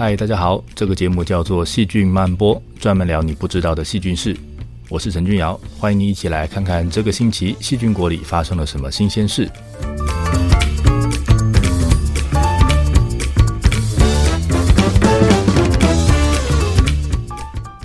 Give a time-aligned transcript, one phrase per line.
[0.00, 4.36] 嗨，大家好，这个节目叫做细菌漫播，专门聊你不知道的细菌事。
[4.88, 9.50] 我是陈君尧，欢迎你一起来看看这个星期细菌国里发生了什么新鲜事。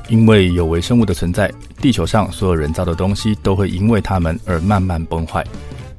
[0.08, 5.44] 因为有微生物的存在，地球上所有人造的东西都会因为它们而慢慢崩坏。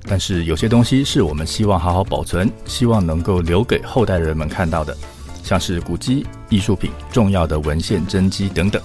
[0.06, 4.96] 但是有些东西是我们希望好好保存，希望能够留给后代人们看到的。
[5.44, 8.82] 像是古迹、艺术品、重要的文献、真迹等等，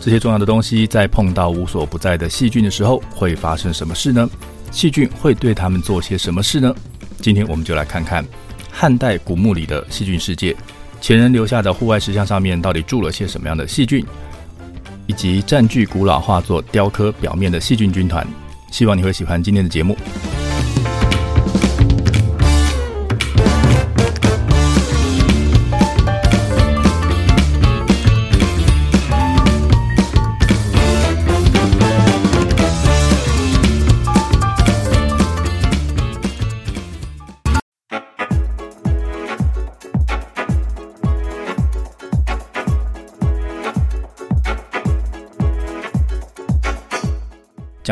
[0.00, 4.28] 这些重要的东西在碰到无所不在的细菌的时候，会发生什么事呢？
[4.70, 6.72] 细菌会对他们做些什么事呢？
[7.22, 8.24] 今天我们就来看看
[8.70, 10.54] 汉代古墓里的细菌世界，
[11.00, 14.04] 前人留下的户外石像上面到底住了些什么样的细菌，
[15.06, 18.26] 以及占据古老画作雕刻表面的细菌军团。
[18.70, 19.96] 希望你会喜欢今天的节目。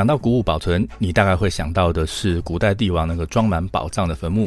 [0.04, 4.46] 讲到古物保存，你大概会想到的是古代帝王那个装满宝藏的坟墓。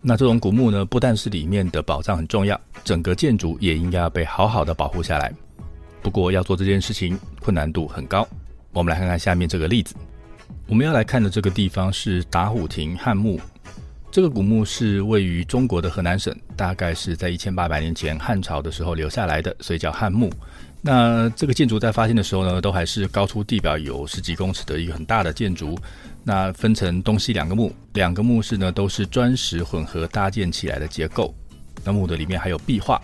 [0.00, 5.32] 那这种古墓呢，不但是里面的宝藏很重要，整个建筑也应该要被好好的保护下来。
[6.02, 8.26] 不过要做这件事情，困难度很高。
[8.72, 9.94] 我们来看看下面这个例子。
[10.66, 13.40] 我们要来看的这个地方是打虎亭汉墓。
[14.10, 20.28] 这个古墓是位于中国的河南省，大概是在一千八百年前汉朝的时候留下来的，所以叫汉墓。
[20.86, 25.76] 那这个建筑在发现的时候呢，都还是高出地表有十几公尺的一个很大的建筑。
[26.22, 31.34] 那分成东西两个墓，两个墓室呢都是砖石混合搭建起来的结构。
[31.84, 33.02] 那墓的里面还有壁画。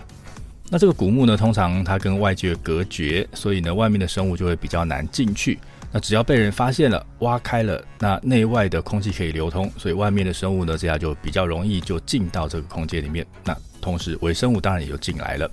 [0.71, 5.59] 那这个古墓呢，通常它跟外界隔绝，所以呢外面的生物就会比较难进去。
[5.91, 13.27] 那只要被人发现了，挖开了，那内外的空气可以流通，所以外面的生物呢这样就比较容易就进到这个空间里面。
[13.45, 15.51] 那同时微生物当然也就进来了。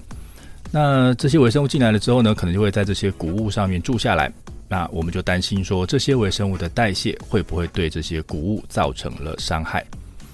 [0.71, 4.31] 那这些微生物进来了之后呢，可能就会在这些谷物上面住下来。
[4.67, 9.83] 那我们就担心说，这些微生物的代谢会不会对这些谷物造成了伤害？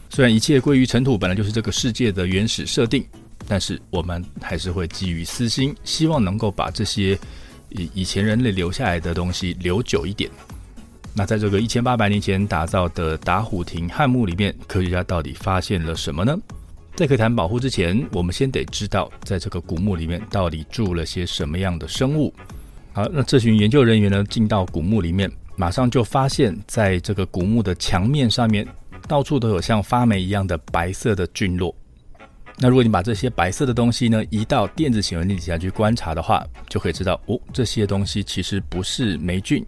[0.09, 3.05] 虽然一切归于尘土本来就是这个世界的原始设定，
[3.47, 7.17] 但是我们还是会基于私心，希望能够把这些
[7.69, 10.29] 以以前人类留下来的东西留久一点。
[11.13, 16.37] 那在这个一千八百年前打造的打虎亭汉墓里面，科学家到底发现了什么呢？
[16.95, 22.33] 在可以谈保护之前，我们先得知道，在这个古墓里面到底住了些什么样的生物。
[22.93, 28.65] 好，那这群研究人员呢，进到古墓里面，马上就发现，在这个古墓的墙面上面，
[29.09, 31.75] 到处都有像发霉一样的白色的菌落。
[32.57, 39.61] 那如果你把这些白色的东西呢，移到电子显微镜底下去观察的话，就可以知道，哦，这些东西其实不是霉菌，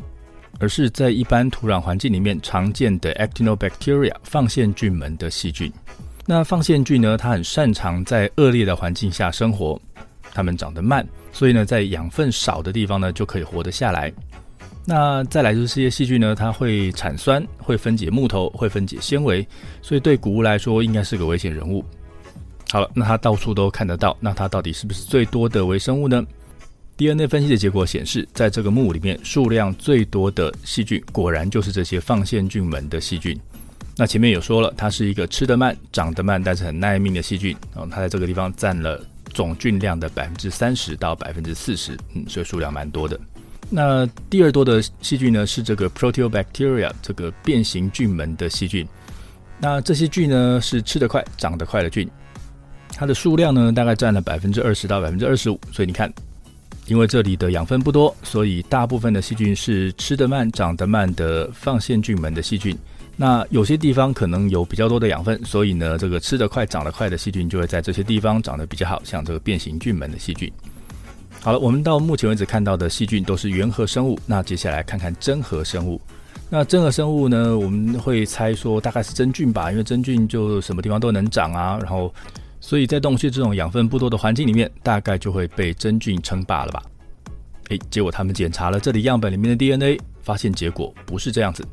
[0.59, 5.69] 而是在一般土壤环境里面常见的 Actinobacteria 放线菌门的细菌。
[6.29, 9.79] 那放线菌呢，它很擅长在恶劣的环境下生活，
[10.33, 14.11] 它们长得慢，所以呢，在养分少的地方呢，就可以活得下来。
[14.83, 19.47] 那再来就是这些细菌呢，它会产酸，会分解木头，会分解纤维，
[19.81, 21.81] 所以对古物来说，应该是个危险人物。
[22.71, 26.21] 好了，那它到处都看得到，那它到底是不是最多的微生物呢
[26.97, 33.39] ？DNA 分析的结果显示，在这个墓里面，数量最多的细菌，果然就是这些放线菌门的细菌。
[33.99, 37.57] 那前面有说了，它是一个吃得慢、长得慢，但是很耐命的细菌。
[37.75, 39.03] 嗯，它在这个地方占了
[39.33, 43.19] 总菌量的百分之三十到百分之四十，嗯，所以数量蛮多的。
[43.71, 48.87] 那第二多的细菌呢，是这个 Proteobacteria 这个变形菌门的细菌。
[49.59, 52.07] 那这些菌呢，是吃得快、长得快的菌。
[52.89, 55.59] 它的数量呢，大概占了百分之二十到百分之二十五。
[55.73, 56.13] 所以你看，
[56.85, 62.77] 因为这里的养分不多，所以大部分的细菌是吃得慢、长得慢的放线菌门的细菌。
[63.19, 70.51] 那有些地方可能有比较多的养分，所以呢，这个吃得快、长得快的细菌就会在这些地方长得比较好，像这个变形菌门的细菌。
[71.41, 75.99] 好了，我们到目前为止看到的细菌都是原核生物，那接下来看看真核生物。
[76.47, 82.13] 那真核生物呢，我们会猜说大概是真菌吧，因为真菌就什么地方都能长啊，然后
[82.61, 86.83] 所以在洞穴这种养分不多的环境里面，大概就会被真菌称霸了吧？
[87.69, 91.65] 诶，结果他们检查了这里样本里面的 DNA，发现结果不是这样子。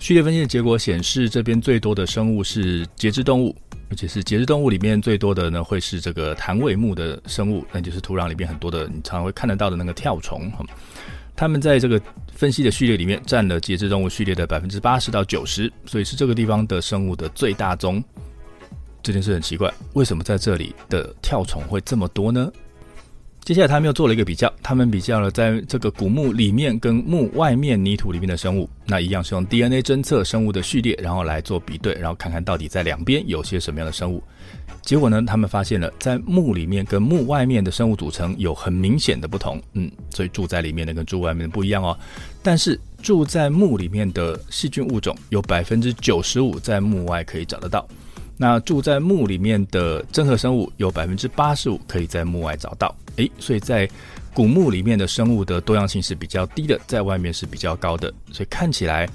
[0.00, 3.54] 序列分析的结果显示，这边最多的生物是节肢动物，
[3.90, 10.50] 而且是节肢动物里面最多的呢，会是这个弹尾目的生物，那就是土壤里面很多的你常常会看得到的那个跳虫。
[11.36, 12.00] 它们在这个
[12.32, 18.02] 分析的序列里面占了节肢动物序列的百分之八十到九十，所以是这个地方的生物的最大宗。
[19.02, 22.50] 这件事很奇怪，为什么在这里的跳虫会这么多呢？
[23.44, 34.22] 接下来，他们又做了一个比较，他们比较了在这个古墓里面跟墓外面泥土里面的生物，那一样是用 DNA 侦测生物的序列，然后来做比对，然后看看到底在两边有些什么样的生物。
[34.82, 41.98] 结果呢，他们发现了在墓里面跟墓外面的生物组成有很明显的不同，嗯，所以住在里面的跟住外面的不一样哦。
[42.42, 47.86] 但是住在墓里面的细菌物种有百分之九十五在墓外可以找得到。
[48.42, 53.86] 那住在墓里面的真核生物有百分之八十五可以在墓外找到，诶，所以在
[54.32, 59.06] 古墓里面的生物的多样性是比较低的，在外面是比较高的，所以看起来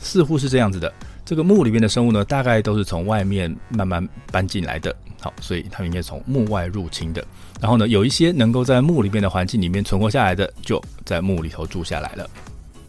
[0.00, 0.92] 似乎是这样子的。
[1.24, 7.26] 这个墓里面的生物呢，大概都是从外面慢慢搬进来的，好，所以它应该从墓外入侵的。
[7.60, 12.30] 然后呢，有一些能够在墓里面的环境里面存活下来的，就在墓里头住下来了。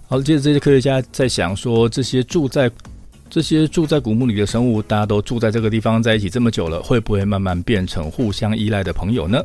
[0.08, 2.70] 好，接着这些科学家在想说，这些住在
[3.32, 9.42] 这些住在古墓里的生物，大家都住在这个地方，在一起这么久了，会不会慢慢变成互相依赖的朋友呢？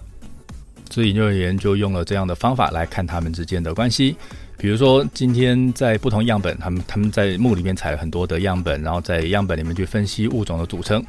[0.90, 4.16] 所以研究人员就用了这样的方法来看他们之间的关系。
[4.58, 11.00] 比如说，今天在不同样本，他们他们在墓里面采了很多的样本，然后在样本里面去分析物种的组成。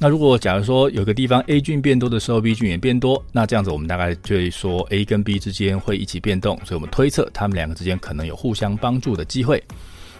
[0.00, 9.62] 那如果假如说有个地方 A 菌变多的时候，B 菌也变多，那这样子我们大概就会说 A 跟 B 之间会一起变动，所以我们推测他们两个之间可能有互相帮助的机会。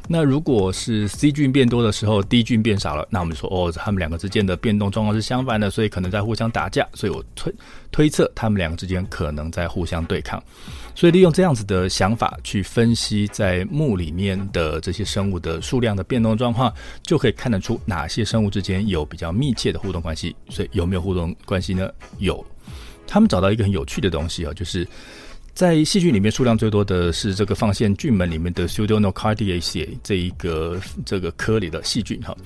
[0.06, 6.86] 那如果是 C 菌变多的时候，D 菌变少了，那我们说哦，他们两个之间的变动状况是相反的，所以可能在互相打架。
[6.92, 7.52] 所以我推
[7.90, 10.42] 推测他们两个之间可能在互相对抗。
[10.94, 16.70] 所以利用这样子的想法去分析在墓里面的这些生物的数量的变动状况，
[17.02, 20.36] 就可以看得出哪些生物之间有比较密切的互动关系。
[20.50, 21.90] 所以有没有互动关系呢？
[22.18, 22.44] 有。
[23.06, 24.86] 他们找到一个很有趣的东西啊，就是。
[25.54, 32.36] 在细菌里面数量最多的是这个放线菌门里面的 Pseudonocardiaceae 这一个这个科里的细菌哈。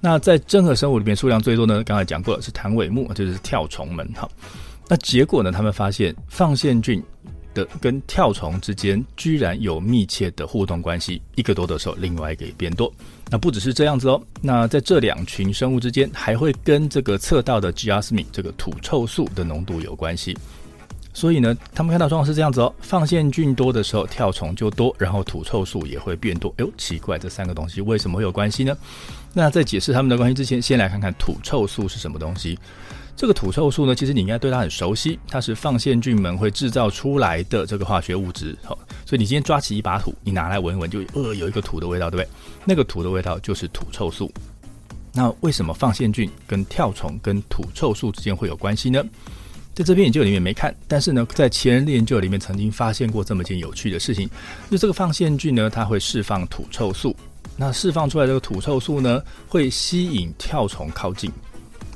[0.00, 4.28] 那在真核生物里面数量最多呢，刚才讲过了是弹尾目，就是跳虫门哈。
[4.86, 7.02] 那结果呢，他们发现放线菌
[7.54, 12.92] 的跟跳虫之间居然有密切的互动关系，一个多的时候，另外一个也变多。
[13.30, 20.36] 那不只是这样子哦，那在这两群生物之间还会跟这个测到的 geosmin 这个土臭素的浓度有关系。
[21.18, 26.48] 所以呢，他们看到状况是这样子哦，放线菌多的时候，跳虫就多，然后土臭素也会变多。
[26.58, 28.72] 哎呦，奇怪，这三个东西为什么会有关系呢？
[29.32, 32.56] 那在解释他们的关系之前，先来看看土臭素是什么东西。
[33.16, 38.56] 这个土臭素呢，其实你应该对它很熟悉，它是放线菌们会制造出来的这个化学物质。
[38.62, 42.28] 好，所以你今天抓起一把土，你拿来闻一闻，就呃有一个土的味道，对不对？
[42.64, 44.30] 那个土的味道就是土臭素。
[45.12, 49.02] 那为什么放线菌跟跳虫跟土臭素之间会有关系呢？
[49.78, 54.28] 在这篇研究里面没看，但是呢，在前人的研究里面曾经发现过这么件有趣的事情，
[54.68, 57.14] 就这个放线菌呢，它会释放土臭素，
[57.56, 61.30] 那释放出来这个土臭素呢，会吸引跳虫靠近。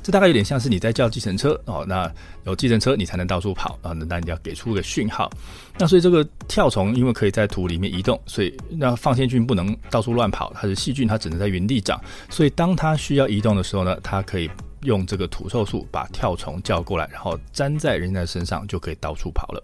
[0.01, 2.09] 这大概有点像是你在叫计程车哦，那
[2.45, 5.29] 有计程车你才能到处跑啊，那你要给出个讯号。
[5.77, 12.01] 那所以这个跳虫因为可以在土里面移动，所以那放线菌不能到处乱跑，它是细菌，它只能在原地长。
[12.29, 14.49] 所以当它需要移动的时候呢，它可以
[14.83, 19.63] 用这个土臭素把跳虫叫过来，然后粘在人家的身上，就可以到处跑了。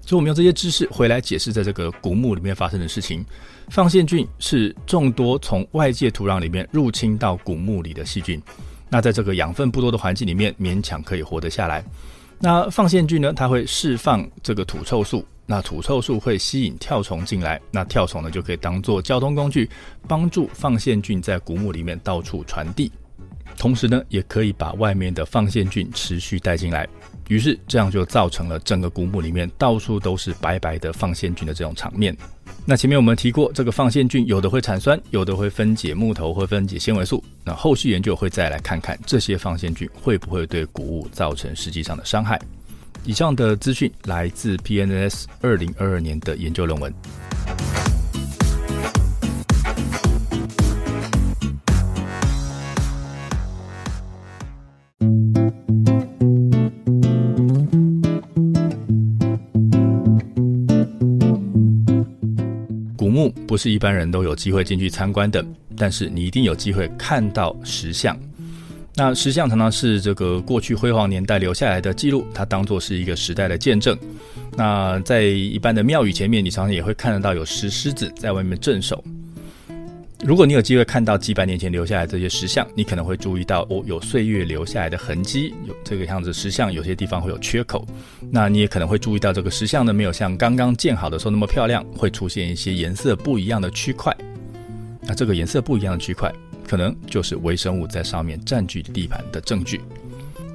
[0.00, 3.24] 所以我们用这些知识回来解释在这个古墓里面发生的事情。
[3.68, 8.40] 放线菌是众多从外界土壤里面入侵到古墓里的细菌。
[8.88, 11.84] 那在这个养分不多的环境里面，勉强可以活得下来。
[12.38, 19.68] 那放线菌呢，它会释放这个土臭素，那土臭素会吸引跳虫进来，那跳虫呢就可以当做交通工具，
[20.06, 22.90] 帮助放线菌在古墓里面到处传递。
[23.56, 26.88] 同时呢，也可以把外面的放线菌持续带进来。
[27.28, 32.16] 于是这样就造成了整个古墓里面到处都是白白的放线菌的这种场面。
[32.64, 37.22] 那前面我们提过，这个放线菌有的会产酸，有的会分解木头，会分解纤维素。
[37.44, 42.40] 那后续研究会再来看看这些放线菌会不会对古物造成实际上的伤害。
[43.04, 46.92] 以上的资讯来自 PNS 二零二二年的研究论文。
[63.58, 65.44] 是一般人都有机会进去参观的，
[65.76, 68.16] 但是你一定有机会看到石像。
[68.94, 73.96] 那石像常常是这个过去辉煌年代留下来的记录，它当做是一个时代的见证。
[74.56, 79.04] 那在一般的庙宇前面，你常常也会看得到有石狮子在外面镇守。
[80.28, 87.82] 如果你有机会看到几百年前留下来这些石像，你可能会注意到哦，有岁月留下来的痕迹，有这个样子石像有些地方会有缺口。
[88.30, 94.14] 那你也可能会注意到这个石像呢，没有像刚刚建好的时候那么漂亮，会出现一些颜色不一样的区块。
[95.00, 96.30] 那这个颜色不一样的区块，
[96.68, 99.80] 可能就是微生物在上面占据地盘的证据。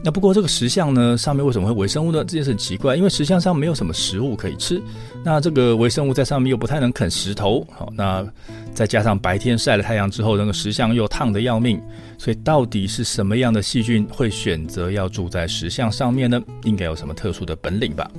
[0.06, 2.20] 那不过这个石像呢，上面为什么会微生物呢？
[2.20, 4.82] 这件事很奇怪，因为石像上没有什么食物可以吃，
[5.24, 8.28] 那这个微生物在上面又不太能啃石头，好，那
[8.74, 11.82] 再加上白天晒了太阳之后，那个石像又烫得要命，
[12.18, 16.42] 所以到底是什么样的细菌会选择要住在石像上面呢？
[16.66, 18.12] 应该有什么特殊的本领吧？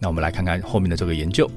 [0.00, 1.48] 那我们来看看后面的这个研究。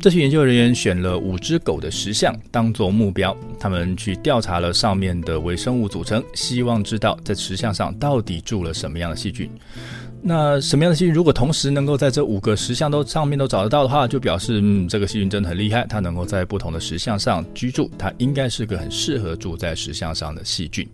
[0.00, 9.50] 这些研究人员选了五只狗的石像当做目标，他们去调查了上面的微生物组成，希望知道在石像上到底住了什么样的细菌。
[10.22, 20.88] 那什么样的细菌如果同时能够在这五个石像都上面都找得到的话，就表示嗯，这个细菌真的很厉害，它能够在不同的石像上居住，它应该是个很适合住在石像上的细菌。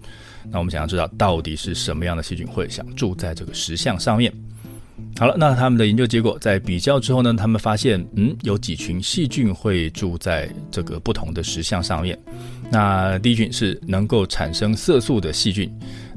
[0.50, 4.32] 那我们想要知道到底是什么样的细菌会想住在这个石像上面？
[5.18, 12.18] 好了，那他们的研究结果在比较之后呢，他们发现，嗯，有几群细菌会住在这个不同的石像上面。
[12.70, 15.70] 那第一群是能够产生色素的细菌。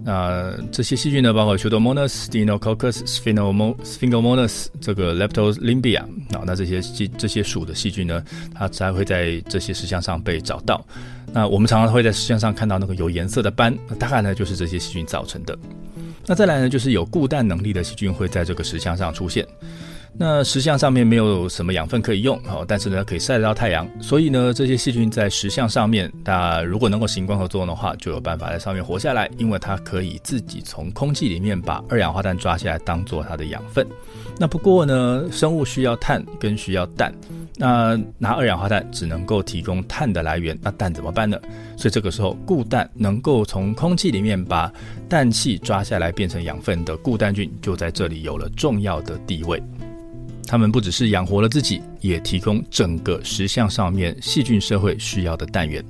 [0.04, 6.02] 那这些细菌呢，包括 Pseudomonas、Deinococcus、Sphingomonas 这个 Leptolimbia
[6.34, 10.84] 啊，那这些细这些属的细菌呢，它才会在这些石像上被找到。
[11.34, 15.58] 那我们常常会在石像上看到那个有颜色的斑，大概呢就是这些细菌造成的。
[16.26, 19.48] 那再来呢，就是有固氮能力的细菌会在这个石像上出现。
[20.18, 33.86] 那石像上面没有什么养分可以用，好，但是呢可以晒得到太阳，所以呢这些细菌在石像上面，它如果能够行光合作用的话，就有办法在上面活下来，因为它可以自己从空气里面把二氧化碳抓下来当做它的养分。
[34.38, 37.14] 那不过呢，生物需要碳跟需要氮。
[37.56, 41.38] 那拿二氧化碳只能够提供碳的来源，那氮怎么办呢？
[41.76, 44.72] 所以这个时候，固氮能够从空气里面把
[45.10, 49.62] 氮气抓下来变成养分的固氮菌，就在这里有了重要的地位。
[50.50, 55.86] 他们不只是养活了自己，也提供整个石像上面细菌社会需要的氮源。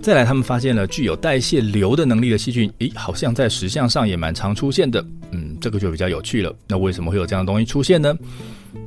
[0.00, 5.04] 再来，他们发现了具有代谢硫的能力的细菌，诶，好像在石像上也蛮常出现的。
[5.30, 6.56] 嗯，这个就比较有趣了。
[6.66, 8.16] 那为什么会有这样的东西出现呢？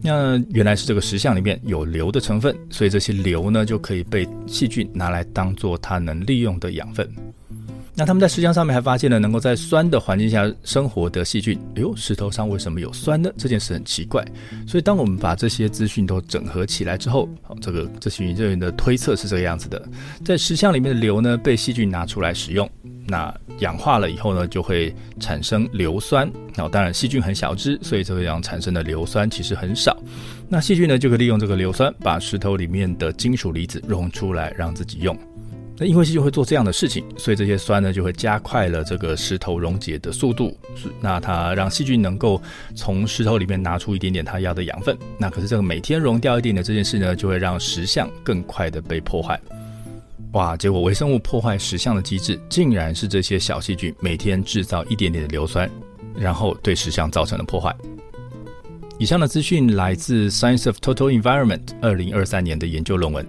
[0.01, 7.08] 那原来是这个石像里面有硫的成分，所以这些硫呢就可以被细菌拿来当做它能利用的养分。
[8.00, 11.60] 那他们在石像上面还发现了能够在酸的环境下生活的细菌。
[11.75, 13.29] 哎呦，石头上为什么有酸呢？
[13.38, 14.24] 这件事很奇怪。
[14.65, 19.86] 所以当我们把这些资讯都整合起来之后，好，这个这群研究员的推测是这个样子的：
[20.24, 22.70] 在石像里面的硫呢被细菌拿出来使用。
[23.06, 26.32] 那氧化了以后呢，就会产生硫酸。
[26.56, 29.98] 那当然细菌很小只，所以这个样产生的硫酸其实很少。
[30.48, 35.18] 那细菌呢，就可以利用这个硫酸，把石头里面的金属离子溶出来，让自己用。
[35.79, 40.57] 那因为细菌会做这样的事情，所以这些酸呢，就会加快了这个石头溶解的速度。
[41.00, 42.41] 那它让细菌能够
[42.75, 44.98] 从石头里面拿出一点点它要的养分。
[45.17, 49.39] 那可是这个每天溶掉一点点这件事呢，就会让石像更快的被破坏。
[50.33, 50.55] 哇！
[50.57, 55.67] 结果微生物破坏石像的机制，竟然是这些小细菌每天制造一点点的硫酸，
[56.15, 57.74] 然后对石像造成了破坏。
[59.00, 63.25] 以上的资讯来自《Science of Total Environment》二零二三年的研究论文。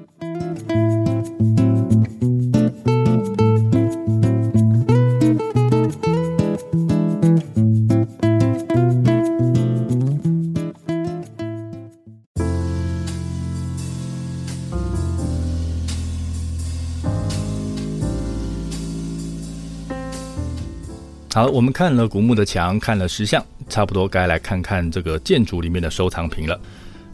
[21.41, 26.61] 好，我们看了古墓的墙，看了石像，差不多该来看看这个建筑里面的收藏品了。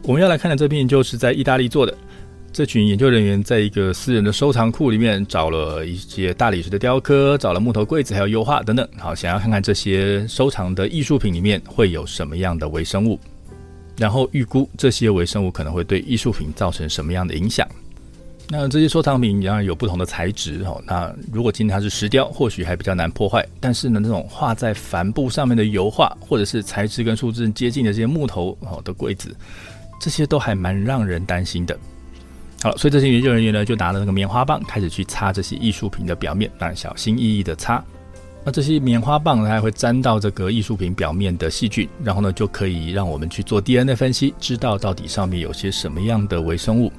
[0.03, 1.97] 我们要来看的这片就是在意大利做的。
[2.53, 8.89] 这群研究人员在一个私人的收藏库里面找了一些大理石的雕刻，找了木头柜子，还有油画等等。
[8.99, 13.21] 好，想要看看这些收藏的艺术品里面会有什么样的微生物，
[13.97, 17.65] 然后预估这些微生物可能会对艺术品造成什么样的影响。
[18.49, 20.81] 那这些收藏品当然有不同的材质哦。
[20.87, 23.45] 那如果今天它是石雕，或许还比较难破坏。
[23.61, 29.35] 但是呢，那种画在帆布上面的油画，或者是材质跟树脂接近的这些木头哦的柜子，
[30.01, 31.77] 这些都还蛮让人担心的。
[32.63, 37.83] 好，所以这些研究人员呢，就拿了那个棉花棒，开始去擦这些艺术品的表面，当然小心翼翼的擦。
[38.45, 46.93] 那这些棉花棒呢，它还会沾到这个艺术品表面的细菌，然后呢，就可以让我们去做 DNA 分析，知道到底上面有些什么样的微生物。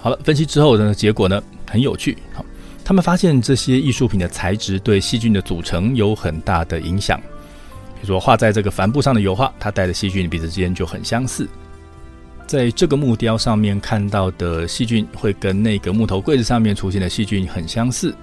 [0.00, 2.16] 好了，分析之后的结果呢，很有趣。
[2.32, 2.44] 好，
[2.84, 7.20] 他们发现这些艺术品的材质对细菌的组成有很大的影响。
[7.20, 11.48] 比如说画在这个帆布上的油画，它带的细菌彼此之间就很相似。
[12.46, 18.14] 在这个木雕上面看到的细菌，会跟那个木头柜子上面出现的细菌很相似。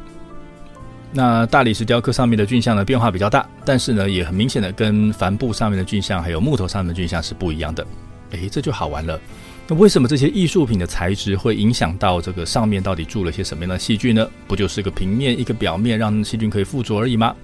[1.12, 7.86] 那大理石雕刻上面的菌相呢，变化比较大，但是呢，也很明显的跟帆布上面的菌相还有木头上面的菌相是不一样的。
[8.32, 9.20] 诶，这就好玩了。
[9.67, 14.29] 那为什么这些艺术品的材质会影响到这个上面到底住了些什么样的细菌呢？
[14.48, 17.36] 不就是个平面一个表面让细菌可以附着而已吗？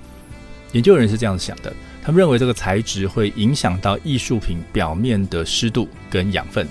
[0.73, 1.73] 研究人是这样想的，
[2.03, 6.67] 他们认为这个材质会影响到艺术品表面的湿度跟养分。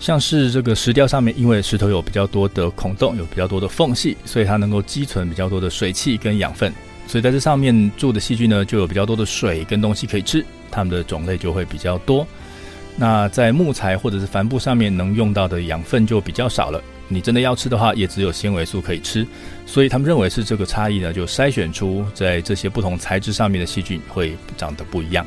[0.00, 6.72] 像是这个石雕上面，因为石头有比较多的孔洞，有比较多的缝隙，所以它能够积存比较多的水汽跟养分，
[7.06, 12.26] 所以在这上面住的细菌呢，就有比较多的水跟东西可以吃，它们的种类就会比较多。
[12.96, 16.82] 那在木材或者是帆布上面能用到的养分就比较少了。
[17.08, 19.26] 你真的要吃的话，也只有纤维素可以吃。
[19.66, 25.26] 所以他们认为是这个差异呢，就筛选出在这些不同材质上面的细菌会长得不一样。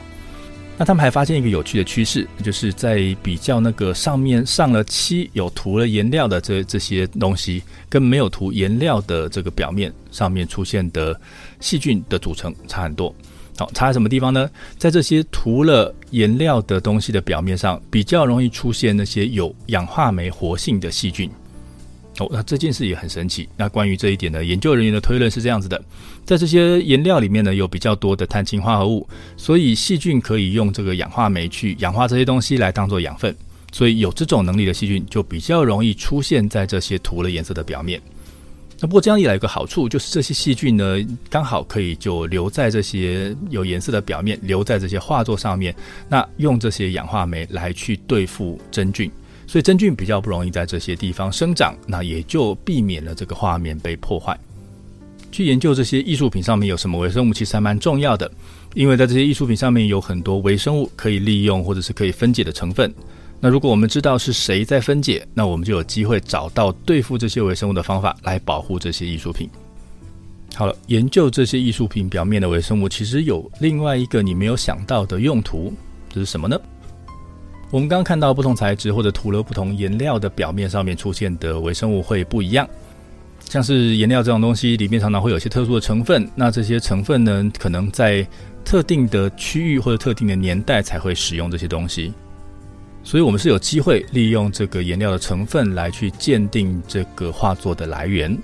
[0.80, 11.20] 那他们还发现一个有趣的趋势，就是在比较那个上面上了漆、有涂了颜料的这这些东西，跟没有涂颜料的这个表面上面出现的
[11.60, 13.14] 细菌的组成差很多。
[13.58, 14.50] 好，差在什么地方呢？
[14.78, 21.30] 在这些涂了颜料的东西的表面上，比较容易出现那些有氧化酶活性的细菌。
[22.20, 23.48] 哦，那这件事也很神奇。
[23.56, 25.80] 那关于这一点呢，研究人员的推论是这样子的：
[26.26, 33.36] 在这些颜料里面呢，有比较多的碳氢化合物，所以细菌可以用这个氧化酶去氧化这些东西来当做养分。
[33.72, 38.02] 所以有这种能力的细菌就比较容易出现在这些涂了颜色的表面。
[38.80, 40.98] 那不过这样一来，有个好处就是这些细菌呢，
[41.30, 45.76] 刚好可以就留在这些有颜色的表面，留在这些画作上面。
[46.08, 49.10] 那用这些氧化酶来去对付真菌。
[49.48, 54.38] 所以真菌比较不容易在这些地方生长，那也就避免了这个画面被破坏。
[55.32, 58.30] 去研究这些艺术品上面有什么微生物，其实还蛮重要的，
[58.76, 62.94] 因为在这些艺术品上面有很多微生物可以利用或者是可以分解的成分。
[63.40, 69.50] 那如果我们知道是谁在分解，那我们就有机会找到对付这些微生物的方法来保护这些艺术品。
[70.56, 75.72] 好了，研究这些艺术品表面的微生物，其实有另外一个你没有想到的用途，
[76.10, 76.60] 这是什么呢？
[77.70, 82.68] 我们刚刚看到不同材质或者涂了不同颜料的表面上面出现的微生物会不一样，
[83.44, 88.26] 像是颜料这种东西里面常常会有一些特殊的成分，那这些成分呢，可能在
[88.66, 92.14] 特定的区域或者特定的年代才会使用这些东西，
[93.08, 98.38] 所以我们是有机会利用这个颜料的成分来去鉴定这个画作的来源。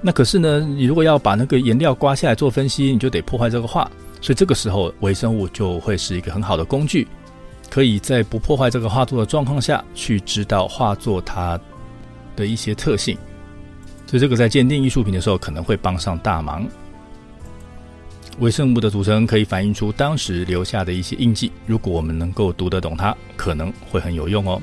[0.00, 3.88] 那可是呢，你如果要把那个颜料刮下来做分析，你就得破坏这个画，
[4.20, 7.06] 所以这个时候微生物就会是一个很好的工具。
[7.70, 11.56] 可以在不破坏这个画作的状况下去知道画作它
[12.34, 13.16] 的一些特性，
[14.04, 16.66] 所以这个在鉴定艺术品的时候可能会帮上大忙。
[18.38, 24.60] 微生物的组成可以反映出当时留下的一些印记，如果我们能够读得懂它，可能会很有用哦。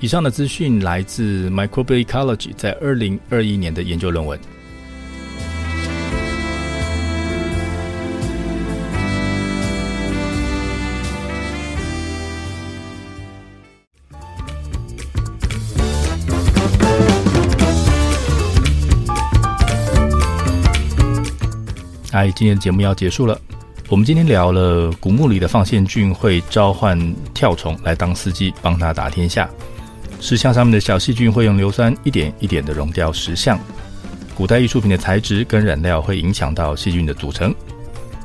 [0.00, 4.38] 以上的资讯来自 Microbial Ecology 在二零二一年的研究论文。
[22.14, 23.36] 哎，今天的节目要结束了。
[23.88, 26.96] 我们今天聊了古墓里的放线菌会召唤
[27.34, 29.50] 跳虫来当司机，帮他打天下。
[30.20, 33.58] 石像上面的小细菌会用硫酸一点一点的溶掉石像。
[34.32, 37.52] 古代艺术品的材质跟染料会影响到细菌的组成。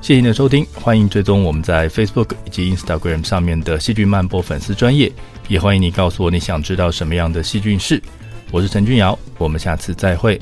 [0.01, 5.11] 谢谢您的收听，欢迎追踪我们在 Facebook 以及 Instagram 上面的细菌漫播粉丝专业，
[5.47, 7.99] 也欢迎你告诉我你想知道什么样的细菌事。
[8.51, 10.39] 我是陈俊尧，我们下次再会。